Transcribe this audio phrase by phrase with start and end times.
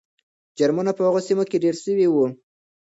[0.57, 2.25] جرمونه په هغو سیمو کې ډېر سوي وو.